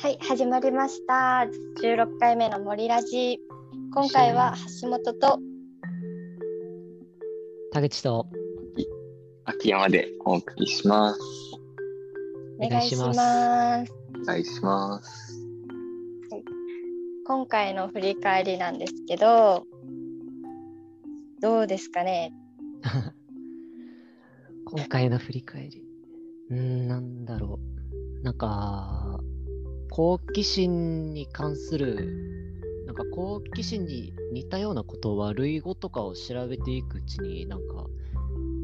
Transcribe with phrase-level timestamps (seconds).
[0.00, 1.46] はい、始まりました。
[1.82, 3.40] 16回目の森ラジ。
[3.92, 5.40] 今回は橋本と
[7.72, 8.26] 田口と
[9.44, 11.20] 秋山でお送りします。
[12.60, 13.92] お願いします。
[14.22, 15.34] お願いします。
[17.26, 19.66] 今回の振り返りなんですけど、
[21.40, 22.32] どうですかね？
[24.64, 25.82] 今回の振り返り。
[26.50, 27.58] うーん、なんだろ
[28.20, 28.24] う。
[28.24, 29.07] なんか、
[29.90, 32.54] 好奇心に関する、
[32.86, 37.86] なんか好奇心に似たようなことは類語とかを調べていくうちに、なんか、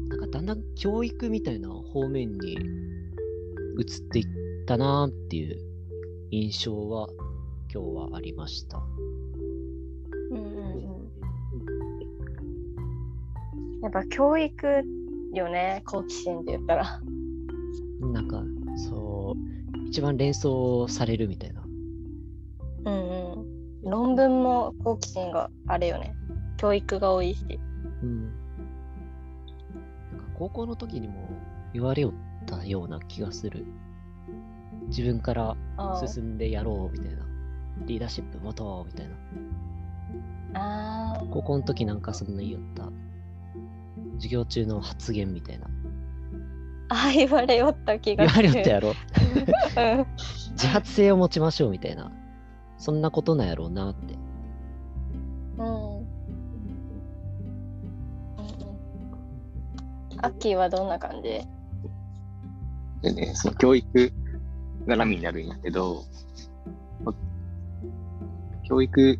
[0.09, 5.59] なんかだんだん教育みたいな方面に移っていったなーっていう
[6.31, 7.09] 印象は
[7.73, 8.81] 今日はありました。
[10.31, 10.49] うんうんう
[13.79, 13.81] ん。
[13.81, 14.83] やっぱ教育
[15.33, 17.01] よね、好奇心って言ったら。
[17.99, 18.43] なんか、
[19.85, 21.63] 一番連想されるみたいな。
[22.85, 23.09] うん
[23.83, 23.89] うん。
[23.89, 26.15] 論文も好奇心があれよね。
[26.57, 27.45] 教育が多いし。
[28.03, 28.23] うん。
[28.23, 28.31] なん
[30.19, 31.29] か高校の時にも
[31.73, 33.65] 言われよったような気がする。
[34.87, 35.57] 自分から
[36.05, 37.25] 進んでやろうみたいな。
[37.85, 39.15] リーダーシップ持とうみたいな。
[40.53, 41.29] あー。
[41.31, 42.91] 高校の時なんかそんな言いよった。
[44.15, 45.67] 授業中の発言みたいな。
[46.89, 48.51] あー言われよった気言わがする。
[48.51, 48.89] れよったやろ。
[48.89, 48.95] うん
[50.51, 52.11] 自発性を持ちましょうみたいな。
[52.77, 54.15] そんなことなんやろうなって。
[55.57, 55.97] うん。
[55.97, 56.05] うん
[60.21, 61.41] アッキーはどんな感じ？
[63.01, 64.13] でね、その教育
[64.87, 66.05] 絡みになるんやけど、
[67.03, 67.13] ま
[68.67, 69.19] 教育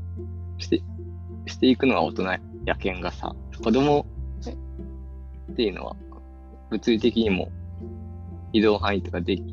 [0.58, 0.82] して
[1.48, 2.24] していくのは大人
[2.66, 4.06] やけんがさ、子供
[5.52, 5.96] っていうのは
[6.70, 7.50] 物理的にも
[8.54, 9.44] 移動範囲とかでき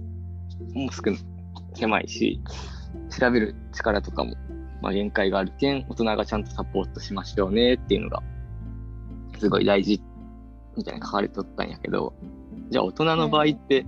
[0.75, 1.17] もう少な
[1.75, 2.41] 狭いし、
[3.19, 4.35] 調べる力とかも、
[4.81, 8.22] まあ、限界があるけん、大人がちゃんとサポートしましょうねっていうのが、
[9.39, 10.03] すごい大事
[10.77, 12.15] みたいな書かれとったんやけど、
[12.71, 13.84] じゃあ大人の場合って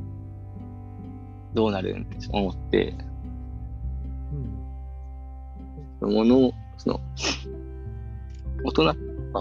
[1.54, 2.02] どうなるん？
[2.02, 2.94] って思って、
[6.02, 6.14] うん。
[6.14, 7.00] ものを、その、
[8.64, 8.94] 大人は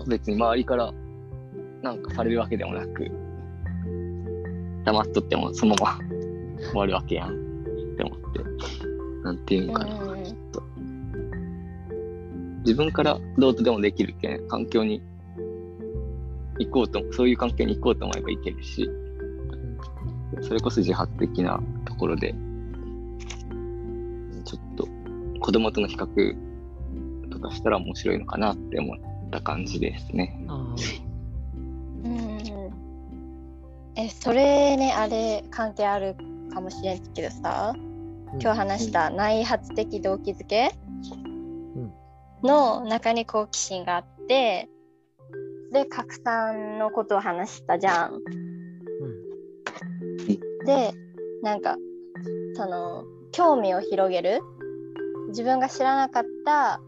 [0.08, 0.94] 別に周りから
[1.82, 3.12] なんかされるわけでもなく、
[4.84, 6.24] 黙っとってもそのまま。
[6.72, 7.30] 終わるわけやん。
[7.30, 7.34] っ
[7.96, 8.40] て思って、
[9.24, 9.96] なんていうのかな。
[9.96, 10.24] うん。
[12.60, 15.02] 自分からどうとでもできるけん、環境に
[16.60, 18.90] 行こうと、そういう環境に行こうと思えば行けるし、
[20.42, 22.34] それこそ自発的なところで、
[24.46, 24.88] ちょっと
[25.40, 26.36] 子供との比較
[27.30, 28.98] とかしたら面白いのかなって思っ
[29.30, 30.40] た感じですね。
[34.24, 36.16] それね、あれ関係ある
[36.54, 37.76] かもしれんけどさ、あ。
[38.40, 40.74] 今日話した内発的動機づけ
[41.76, 41.94] うん
[42.42, 44.70] の中に好奇心があって、
[45.74, 48.24] で、拡散のことを話したじゃん。
[50.66, 50.94] で、
[51.42, 51.76] なんか、
[52.56, 53.04] その、
[53.34, 54.40] 興味を広げる
[55.32, 56.80] 自分が知らなかった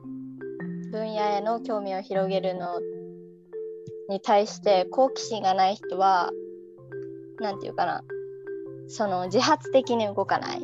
[0.90, 2.80] 分野への興味を広げるの
[4.08, 6.32] に対して好奇心がない人は、
[7.40, 8.04] なんていうかな、
[8.88, 10.62] その自発的に動かない。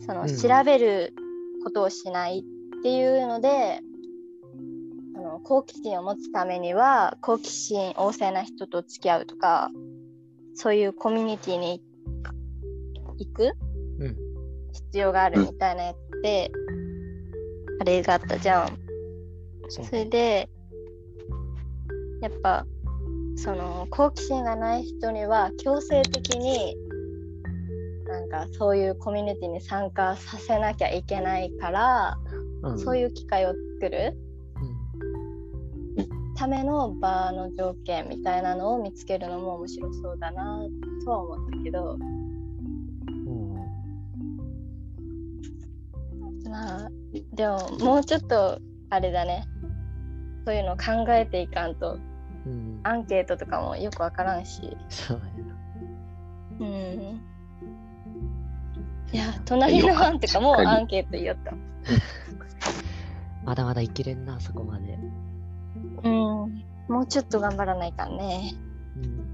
[0.00, 1.14] そのうん調べる
[1.62, 3.80] ことをしないっていうので、
[5.14, 9.70] その好奇心を持つためには好奇心旺盛な人と付き合うとか
[10.54, 11.82] そういうコミュニティに
[13.18, 13.52] 行く
[14.00, 14.16] うん
[14.72, 16.50] 必要があるみたいなやつで、
[17.80, 18.78] あれがあったじゃん。
[19.68, 20.50] それで
[22.20, 22.66] やっぱ
[23.36, 26.76] その好奇心がない人には強制的に
[28.06, 32.16] なんかそういうコミュニティに参加させなきゃいけないから、
[32.62, 32.78] うん。
[32.78, 34.16] そういう機会を作る
[35.96, 40.60] うんための場の条件みたいなのを見つけるのも面白そうだな
[41.04, 41.92] とは思ったけど。
[41.92, 43.54] うん。
[46.50, 46.88] まあ
[47.34, 48.58] でももうちょっと
[48.90, 49.44] あれだね。
[50.44, 51.98] そういうの考えていかんと
[52.46, 55.54] うんアンケートとかもよくわからんしそうやな。
[56.60, 57.20] うん
[59.12, 61.52] いや隣の班とかもアンケート言おった
[63.44, 64.98] まだまだいけれんな、そこまで。
[66.02, 68.52] うんもうちょっと頑張らないかんね
[68.96, 69.24] うん。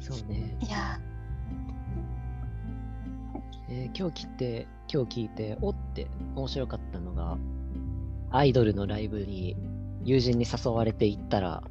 [0.00, 0.56] そうね。
[0.60, 1.00] いや
[3.68, 7.36] えー今日聞いて、今日聞いて、おって面白かったのが、
[8.30, 9.56] アイドルのライブに
[10.04, 11.62] 友人に誘われて行ったら、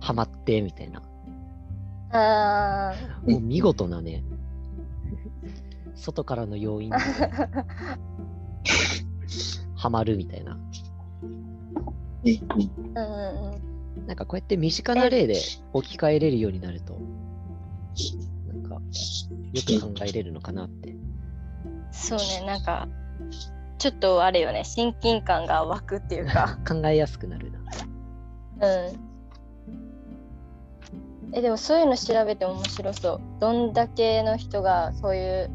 [0.00, 1.02] ハマって、みたいな。
[2.10, 2.94] あ
[3.26, 4.24] もう見事なね、
[5.94, 6.96] 外からの要因で
[9.76, 10.52] ハマるみたいな。
[10.52, 10.60] うん
[12.22, 12.36] うん
[12.94, 13.68] うんうん
[14.06, 15.38] なんかこうやって身近な例で
[15.72, 16.98] 置き換えれるようになると、
[18.46, 20.96] なんかよく考えれるのかなって。
[21.90, 22.88] そうねなんか
[23.78, 26.58] ちょっとあれよね親近感が湧くっていうか。
[26.68, 27.58] 考えやすくなるな。
[28.60, 29.08] うん。
[31.34, 33.20] えでもそういうの調べて面白そう。
[33.40, 35.50] どんだけの人がそういう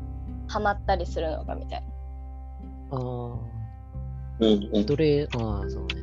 [0.47, 1.83] ハマったりするのかみたい
[2.91, 2.97] な。
[2.97, 2.99] あ
[4.39, 4.85] うんうあ、ん。
[4.85, 5.93] どれ、ああ、そうね。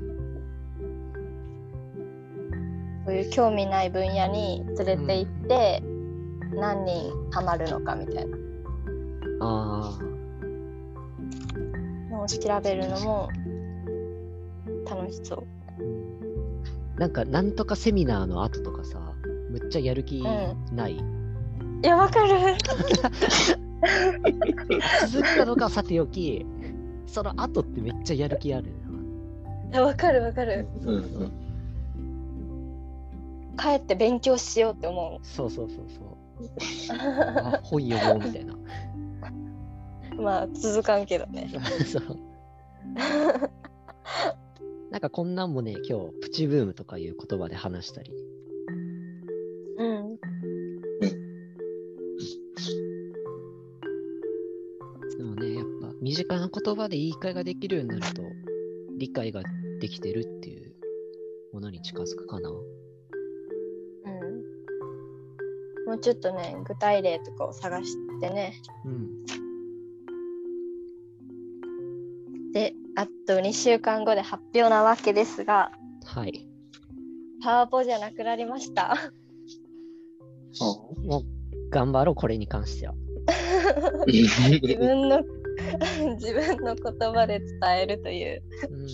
[3.06, 5.82] そういう興味ない分野に連れて行って、
[6.55, 8.37] 何人ハマるのかみたいな。
[9.40, 9.99] ああ、
[12.20, 13.28] のを調べるのも
[14.88, 15.46] 楽しそう。
[16.99, 19.00] なんか、なんとかセミナーの後とかさ、
[19.50, 20.22] むっちゃやる気
[20.72, 21.00] ない、い
[21.82, 22.56] やわかる。
[25.11, 26.44] 続くかどうかはさておき、
[27.06, 28.69] その後ってめっちゃやる気ある
[29.73, 30.69] いやわかるわかる。
[30.82, 31.32] うんうん。
[33.56, 35.19] 帰って勉強しようって思な。
[35.23, 36.08] そうそうそうそう。
[37.62, 38.55] 本読もうみたいな。
[40.20, 41.50] まあ続かんけどね
[41.87, 42.02] そう。
[44.90, 48.12] なんかこんなんもね、今日、プチブームとかいう言葉で話したり。
[49.78, 50.19] うん
[55.17, 58.23] でもね、やっぱ身近な言葉で言い換えができるようになると、
[58.99, 59.43] 理解が
[59.81, 60.75] できてるっていう
[61.52, 62.50] ものに近づくかな。
[62.50, 62.61] うん
[65.87, 69.25] もうちょっとね具体例とかを探してねうん。
[73.31, 75.71] と2週間後で発表なわけですが
[76.05, 76.49] はい。
[77.44, 78.97] パワポじゃなくなりました
[80.59, 82.94] もう、頑張ろう、これに関しては。
[84.09, 85.23] 自分の
[86.19, 87.49] 自分の言葉で伝
[87.82, 88.87] えるといううん。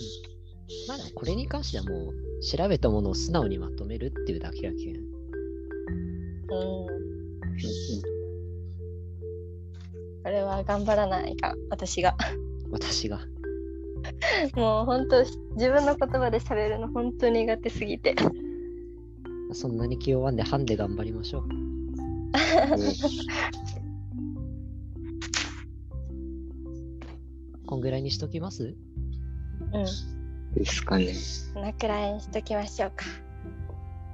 [0.87, 2.13] まあでも、これに関してはもう、
[2.43, 4.95] 調べたものを素直にまとめるっていうだけやけん。
[4.95, 5.07] うん
[10.23, 12.15] これは頑張らないか私が
[12.69, 13.19] 私が。
[14.55, 15.37] もう本当自
[15.69, 18.15] 分の言葉で喋るの本当苦手すぎて
[19.53, 21.43] そんなに気弱んで、ハンで頑張りましょう。
[27.65, 28.75] こんぐらいにしときます？
[29.73, 29.85] うん
[30.53, 31.13] ですかね。
[31.53, 33.05] このくらいにしときましょうか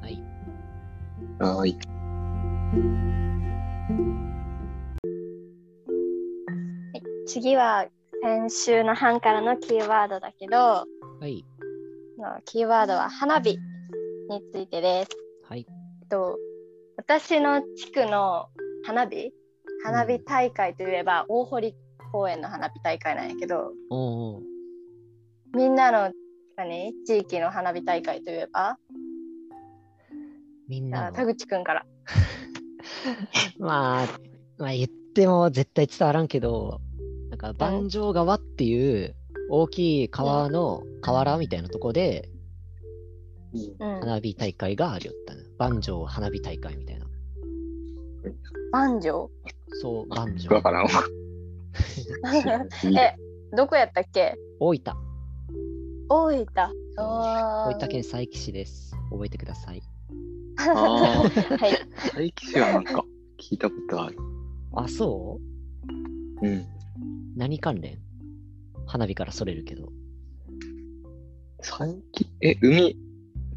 [0.02, 0.22] はい。
[1.40, 1.78] はい。
[7.26, 7.88] 次は
[8.24, 10.86] 先週の班からのキーワードだけどは
[11.28, 11.44] い。
[12.18, 13.58] のキーワードは花火に
[14.54, 15.12] ついてです。
[15.50, 15.66] はい。
[16.10, 16.38] と
[16.96, 18.48] 私の地区の
[18.86, 19.34] 花火？
[19.84, 21.76] 花火大会といえば大堀
[22.14, 23.72] 公園の花火大会なんやけど
[25.54, 26.12] みんなの
[26.56, 26.94] 何？
[27.06, 28.78] 地域の花火大会といえば？
[30.70, 31.86] みんな田口くんから。
[33.60, 34.08] まあ、
[34.58, 36.80] まあ言っても絶対伝わらんけど、
[37.52, 39.16] か万丈川っていう
[39.50, 42.30] 大きい川の河原みたいなとこで
[43.80, 45.42] うん、花火大会がありよったの。
[45.60, 47.06] 万丈花火大会みたいな。
[48.72, 49.30] 万丈
[49.80, 50.56] そう、万丈。
[50.56, 50.90] わからんわ。
[53.00, 53.16] え
[53.56, 54.36] どこやったっけ？
[54.60, 54.94] 大分。
[56.10, 56.46] 大分。
[56.98, 58.96] 大分県佐伯市です。
[59.12, 59.84] 覚えてくださ い。
[60.58, 63.06] 佐伯市はなんか
[63.40, 64.18] 聞いたことある。
[64.74, 65.40] あ、そ
[66.42, 66.48] う？
[66.48, 66.66] うん。
[67.36, 68.00] 何関連？
[68.86, 69.92] 花火からそれるけど。
[71.60, 71.96] 佐伯、
[72.42, 72.98] え、海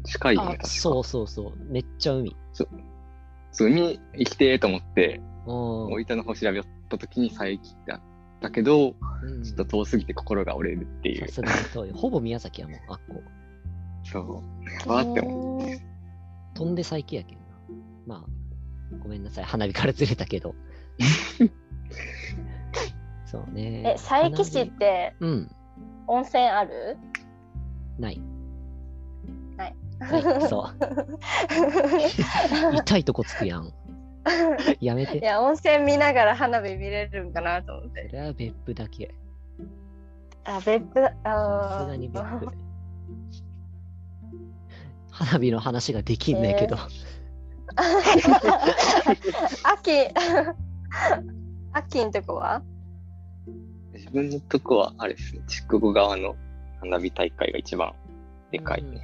[0.03, 0.57] 近いよ。
[0.63, 1.53] そうそうそう。
[1.71, 2.35] めっちゃ海。
[2.53, 2.69] そう
[3.59, 8.01] 海行きてーと思って、お大分の方調べよった時に佐伯ってあっ
[8.41, 11.33] たけど、うん、ちょっと遠すぎて心が折れるっていうさ。
[11.35, 13.21] すがにそうよほぼ宮崎やもん、あっこ。
[14.03, 14.71] そう。
[14.71, 15.81] やばーって思って。
[16.53, 17.45] 飛んで最近やけんな。
[18.05, 18.25] まあ、
[18.99, 19.43] ごめんなさい。
[19.43, 20.55] 花火からずれたけど。
[23.29, 23.83] そうね。
[23.85, 25.51] え、佐伯市ってうん、
[26.07, 26.97] 温泉ある？
[27.99, 28.21] ない。
[29.57, 29.75] ない。
[29.99, 30.47] ない。
[30.47, 30.75] そう。
[32.77, 33.71] 痛いとこつくやん。
[34.81, 35.19] やめいて。
[35.23, 38.07] や、温泉見ながら花火見れるんかなと思って。
[38.09, 39.13] それは別府だけ。
[40.45, 42.47] あ、別府あすがに別ー府。
[45.11, 46.77] 花火の話ができんねんけど。
[49.63, 50.07] 秋、
[51.73, 52.61] 秋んとこは？
[54.07, 56.35] 自分のとこは、あれですね、筑後川の
[56.79, 57.93] 花火大会が一番
[58.51, 59.01] でかいね。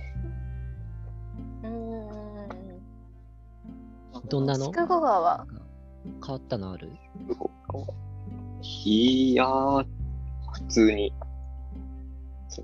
[1.64, 1.70] うー
[4.26, 4.30] ん。
[4.30, 4.68] どんなの？
[4.68, 6.90] 筑後川変わったのある
[7.28, 7.86] 筑後川
[8.86, 9.86] いやー、
[10.54, 11.14] 普通に、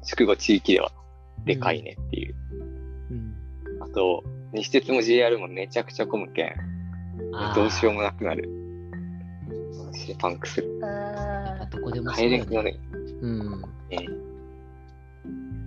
[0.03, 0.91] 筑後地域では
[1.45, 2.35] でかいねっていう。
[3.11, 3.35] うん。
[3.81, 6.55] あと、西鉄も JR もめちゃくちゃ混むけん、
[7.53, 8.49] どうしようもなくなる。
[9.89, 10.79] マジでパンクする。
[10.83, 12.79] あどこでもれだんくなる。
[13.21, 13.61] うん。
[13.61, 14.29] ねー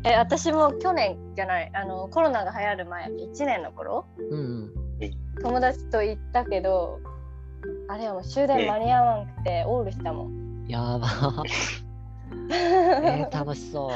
[0.04, 4.70] え私も去年じゃないあのコロナが流行る前1年の頃うん。
[5.42, 6.98] 友達と行ったけど
[7.88, 10.64] あれはもう終電間に合わんくてオールしたもん。
[10.68, 11.42] やばー。
[12.50, 13.92] えー、楽しそう。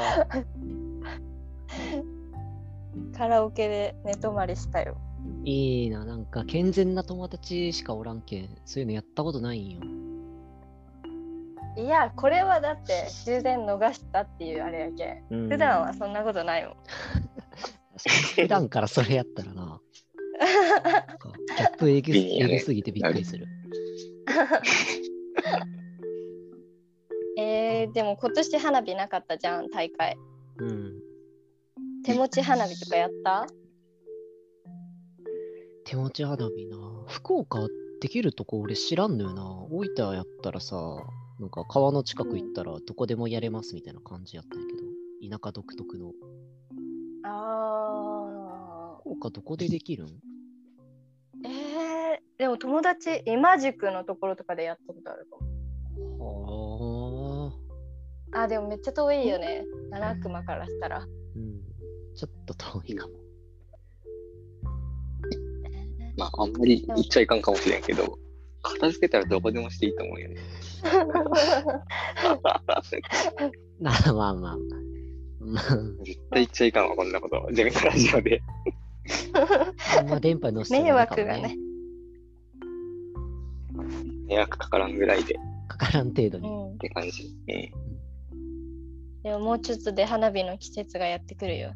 [3.16, 4.96] カラオケで寝泊まりしたよ。
[5.44, 9.80] いいな、なんか健全な友達しかおらんけん、そういうのやったことないんよ。
[11.76, 16.76] いやこれはだって終電逃したっていうあれやけんうん、普段はそんなことないもん。
[18.34, 19.80] 普段からそれやったらな。
[20.38, 23.46] ギャップえぐえぐすぎてびっくりする。
[27.38, 30.16] えー、でも今年花火なかったじゃん大会。
[30.58, 31.00] うん。
[32.04, 33.46] 手持ち花火とかやった？
[35.84, 36.76] 手持ち花火な。
[37.08, 37.66] 福岡
[38.00, 39.44] できるとこ俺知らんのよな。
[39.70, 40.76] 大分やったらさ、
[41.38, 44.78] なんか川の近く行ったらどこでもやれますみたいな感じやったんやけど、
[45.38, 46.12] 田舎独特の。
[47.24, 50.06] あ福岡どこでできるん？
[50.06, 50.10] ー
[51.44, 55.46] えー、でも友達今宿のところとかでやったことあるかも。
[57.44, 57.52] は
[58.32, 58.40] あ。
[58.42, 61.00] あでもめっちゃ遠いよね七熊からしたら。
[61.00, 61.04] う
[61.38, 61.60] ん。
[62.14, 63.12] ちょっと遠いかも。
[66.16, 68.18] まあ、あんまり言っちゃいかんかもしれんけど、
[68.66, 70.36] 片付けたらどこでもしていいと思うよね。
[73.80, 74.56] まあまあまあ。
[75.38, 75.62] まあ、
[76.04, 77.48] 絶対言っちゃいかんわ、こんなこと。
[77.52, 78.42] ゼミのラジオで。
[79.98, 81.56] あんま電波のし迷惑がね。
[84.28, 86.48] 迷惑かからんぐらいでっかからん程度に。
[86.48, 87.22] うん、て感じ。
[87.22, 89.22] うん。
[89.22, 91.74] でももうちょっとで花火の季節がやってくるよ。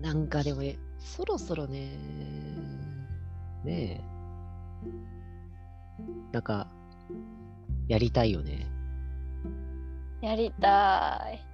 [0.00, 1.90] なんかでも、えそろそろね、
[3.64, 4.19] ねえ。
[6.32, 6.68] なんか、
[7.88, 8.66] やりたいよね。
[10.20, 11.44] やりたい。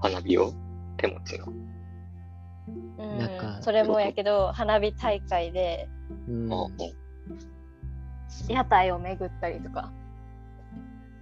[0.00, 0.52] 花火を？
[0.96, 1.46] 手持ちの。
[2.98, 5.88] うんなんかそれもやけど花火大会で
[6.28, 6.52] うん。
[6.52, 6.68] あ
[8.48, 9.92] 屋台を巡ったりとか。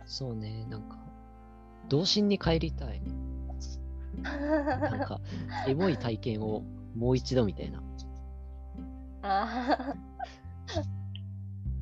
[0.04, 0.98] そうね、なんか、
[1.88, 3.00] 童心に帰りたい。
[4.22, 5.20] なんか、
[5.66, 6.62] エモい体験を
[6.94, 7.82] もう一度みたいな。
[9.22, 9.94] あ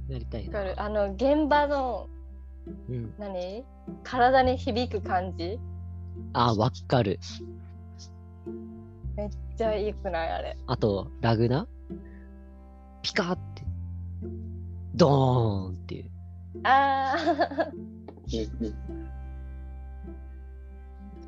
[0.08, 0.60] やりたいな。
[0.60, 2.08] ーわかるあの現場の
[2.88, 3.14] うん。
[3.18, 3.64] 何？
[4.04, 5.58] 体に響く感じ？
[6.34, 7.18] あ、わかる。
[9.16, 10.28] めっちゃいいくない？
[10.30, 10.56] あれ。
[10.66, 11.66] あと、ラグナ？
[13.02, 13.62] ピカーって。
[14.94, 16.10] ドーンっていう。
[16.64, 17.70] ああ。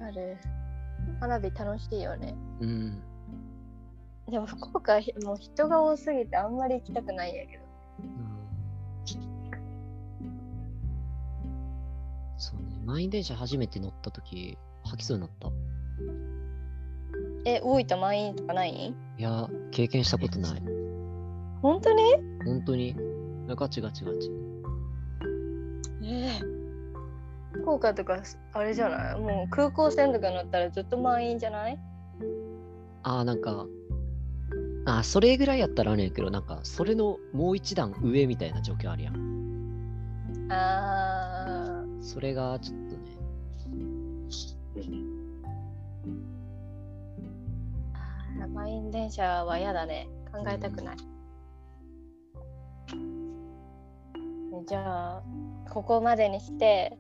[0.04, 0.36] ある。
[1.20, 2.34] 花火楽しいよね。
[2.60, 3.02] うん。
[4.32, 7.62] でも福岡もう人が多すぎてあんまり行きたくないんやけど。
[8.00, 8.42] うん
[12.38, 12.80] そうね。
[12.86, 15.50] 満員電車初めて乗ったとき、吐きそうになった。
[17.44, 20.62] え、大分満員とかないいや、経験したことない。
[21.60, 22.02] 本当に？
[22.46, 22.96] 本当に。
[23.46, 24.30] ガチガチガチ。
[26.04, 26.40] ええ
[27.52, 28.22] 福岡とか
[28.54, 29.20] あれじゃない？
[29.20, 31.78] もう空港線とか乗ったらずっと満員じゃない？
[33.04, 33.66] ああ、なんか、
[34.84, 40.48] あーそれぐらいやったらあれやけど、なんか、それのもう一段上みたいな状況あるやん。
[40.50, 50.08] あそれがちょっとね、ー満員電車は嫌だね。
[50.32, 50.96] 考えたくない。
[54.66, 55.22] じゃあ、
[55.70, 56.98] ここまでにして、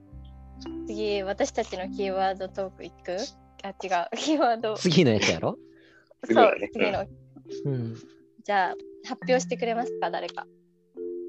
[0.86, 3.16] 次、私たちのキーワードトークいく？
[3.64, 3.74] あ、違う。
[4.16, 4.76] キーワード。
[4.76, 5.56] 次のやつやろ？
[6.30, 7.04] そう次の。
[7.64, 7.96] うん。
[8.44, 10.46] じゃあ、発表してくれますか、誰か。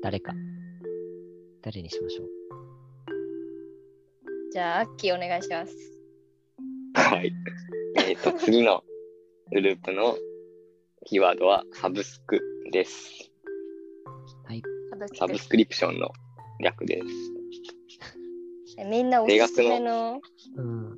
[0.02, 0.34] 誰か。
[1.62, 2.28] 誰にしましょう？
[4.52, 5.76] じゃあ、アッキーお願いします。
[6.96, 7.34] はい。
[8.08, 8.84] えっ、と、次の
[9.52, 10.18] グループの
[11.06, 12.40] キーワードはサブスク
[12.72, 13.30] です。
[14.90, 16.12] サブスクサブスクリプションの
[16.62, 17.06] 略です。
[18.78, 20.22] えみんなおすすめの？
[20.56, 20.66] うん。
[20.66, 20.98] うん。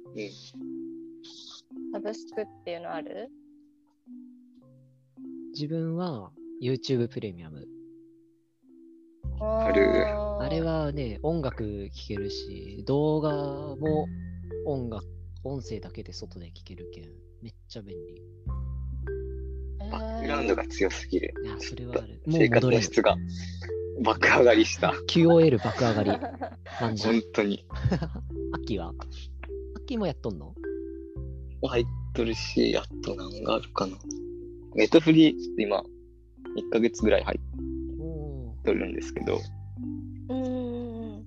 [1.93, 3.29] サブスクっていうのある？
[5.55, 6.31] 自分は
[6.61, 7.65] YouTube プレミアム。
[9.39, 13.31] あるーあれはね、音楽聴けるし、動画
[13.77, 14.05] も
[14.65, 15.05] 音楽、
[15.45, 17.05] 音声だけで外で聴けるけん、
[17.41, 18.21] めっちゃ便利。
[19.81, 21.33] えーバックグラウンドが強すぎる。
[21.45, 22.21] いや、それはある。
[22.25, 22.67] もう生活。
[22.67, 23.15] の質が。
[24.03, 24.93] 爆上がりした。
[25.07, 26.11] QOL 爆上がり。
[26.77, 27.03] 感じ。
[27.07, 27.65] 本当に。
[28.51, 28.93] 秋は？
[29.77, 30.53] 秋もやっとんの？
[31.63, 33.95] 入っとるし、あと何があるかな。
[34.75, 35.83] ネットフリ、ちょっと今、1
[36.71, 37.39] ヶ月ぐらい入っ
[37.99, 39.39] おーとるんですけど、
[40.29, 41.25] うん。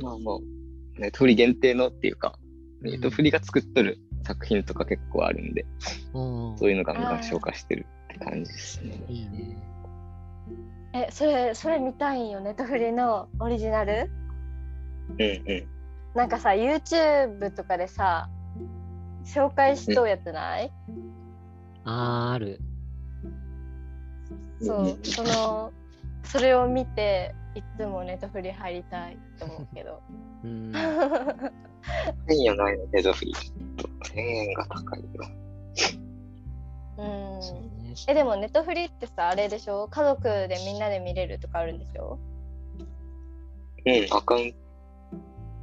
[0.00, 0.38] まあまあ、
[1.00, 2.38] ネットフリ限定のっていうか、
[2.82, 5.66] ネットフリが作っとる作品とか結構あるんで、
[6.14, 9.04] おーそういうのガンガン消化してるって感じですね。
[9.08, 9.56] いいね。
[10.94, 14.08] え、それ、それ見たいんよ、ネットフリのオリジナル？
[15.18, 15.66] うんうん。
[16.14, 18.28] なんかさ、YouTube とかでさ、
[19.24, 20.70] 紹介しとうやつない？
[20.88, 21.19] あー、
[22.32, 22.60] ある。
[24.60, 25.72] そう、その、
[26.24, 30.00] それを見て、いつもネットフリ入りたいと思うけど。
[30.44, 30.70] うん。
[30.72, 33.32] 1000円ないの、ネットフリ。
[33.32, 35.06] ちょっと1000円が高いよ。
[36.98, 37.40] うん。
[38.06, 39.88] え、でもネットフリってさ、あれでしょ？
[39.88, 42.18] 家族でみんなで見れるとかあるんでしょ？
[43.86, 44.54] うん、アカウン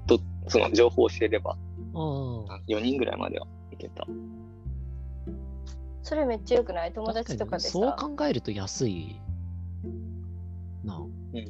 [0.08, 1.56] ト、その情報を教えれば、
[1.94, 4.06] あー4人ぐらいまではいけた。
[6.08, 6.94] それめっちゃよくない？
[6.94, 7.70] 友達とかでさ。
[7.72, 9.20] そう考えると安い
[10.86, 10.98] なあ。
[11.00, 11.12] うんうん。
[11.34, 11.46] うん。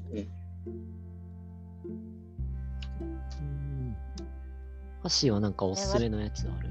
[5.03, 6.69] ハッシーはなんかおすすめのやつある？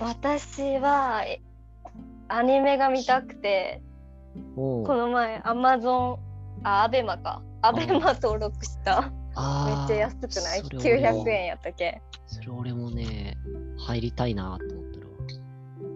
[0.00, 1.42] 私はえ
[2.28, 3.82] アニメが見たくて
[4.56, 6.18] この前アマゾン
[6.66, 9.10] あアベマかアベマ登録しためっ
[9.86, 10.62] ちゃ安くない？
[10.62, 13.36] それ俺も ?900 円やったっけそれ俺もね、
[13.78, 14.83] 入りたいなと思。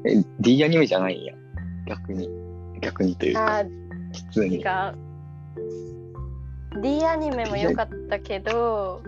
[0.05, 1.35] え、D アニメじゃないんや。
[1.87, 2.29] 逆に。
[2.81, 3.71] 逆にというか、あ普
[4.33, 4.65] 通に。
[6.83, 9.03] D アニメも良かったけど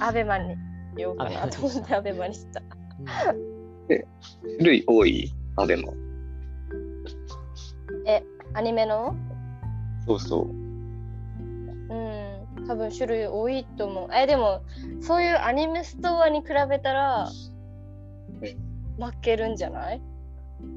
[0.00, 0.54] アベマに。
[0.96, 2.60] しようかなと思ってアベマにした。
[2.60, 2.68] うん
[3.88, 4.04] 種
[4.58, 5.32] 類多い？
[5.56, 5.92] アベマ。
[8.54, 9.14] アニメの？
[10.06, 10.48] そうそう。
[10.48, 10.50] う
[12.60, 12.66] ん。
[12.66, 14.08] 多分種類多いと思う。
[14.12, 14.62] えでも
[15.00, 17.30] そういうアニメストアに比べたら
[18.98, 20.00] 負けるんじゃない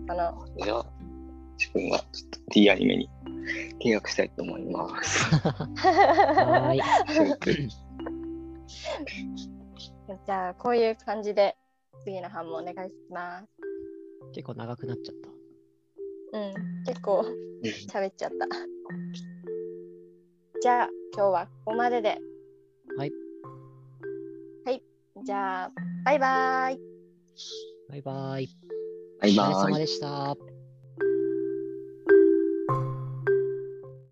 [0.07, 0.85] かなじゃあ、
[1.57, 3.09] 自分はちょっと D アニメに
[3.83, 5.25] 契約したいと思います。
[5.35, 6.81] はーい。
[10.25, 11.55] じゃあこういう感じで
[12.03, 13.47] 次の班もお願いします
[14.33, 15.15] 結構長くなっちゃっ
[16.31, 16.37] た。
[16.37, 17.33] うん結構うん
[17.89, 18.47] 喋っちゃった
[20.61, 22.17] じゃあ今日はここまでで
[22.97, 23.11] はい。
[24.65, 24.83] はい
[25.23, 25.71] じゃあ
[26.05, 28.49] バイバイバイバイ。
[29.19, 29.79] バイお疲れ様バイ。
[29.79, 30.50] でした。